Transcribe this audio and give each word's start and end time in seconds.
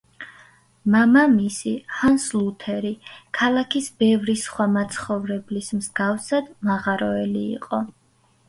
მამამისი, 0.93 1.73
ჰანს 1.97 2.25
ლუთერი, 2.37 2.93
ქალაქის 3.41 3.91
ბევრი 4.05 4.37
სხვა 4.47 4.67
მცხოვრების 4.79 5.71
მსგავსად 5.83 6.53
მაღაროელი 6.71 7.47
იყო. 7.63 7.85